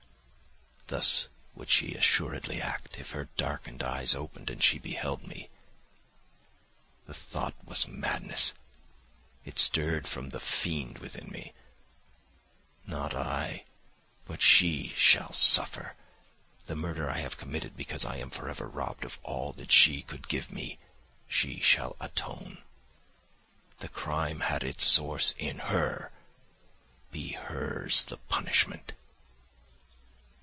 Thus 0.87 1.29
would 1.55 1.69
she 1.69 1.93
assuredly 1.93 2.61
act 2.61 2.97
if 2.99 3.11
her 3.11 3.29
darkened 3.37 3.81
eyes 3.81 4.13
opened 4.13 4.49
and 4.49 4.61
she 4.61 4.77
beheld 4.77 5.25
me. 5.25 5.49
The 7.05 7.13
thought 7.13 7.53
was 7.63 7.87
madness; 7.87 8.51
it 9.45 9.57
stirred 9.57 10.03
the 10.07 10.39
fiend 10.41 10.97
within 10.99 11.29
me—not 11.29 13.13
I, 13.15 13.63
but 14.25 14.41
she, 14.41 14.89
shall 14.97 15.31
suffer; 15.31 15.95
the 16.65 16.75
murder 16.75 17.09
I 17.09 17.19
have 17.19 17.37
committed 17.37 17.77
because 17.77 18.03
I 18.03 18.17
am 18.17 18.29
for 18.29 18.49
ever 18.49 18.67
robbed 18.67 19.05
of 19.05 19.17
all 19.23 19.53
that 19.53 19.71
she 19.71 20.01
could 20.01 20.27
give 20.27 20.51
me, 20.51 20.77
she 21.25 21.61
shall 21.61 21.95
atone. 22.01 22.57
The 23.77 23.87
crime 23.87 24.41
had 24.41 24.61
its 24.61 24.85
source 24.85 25.33
in 25.37 25.59
her; 25.59 26.11
be 27.13 27.29
hers 27.31 28.03
the 28.03 28.17
punishment! 28.17 28.91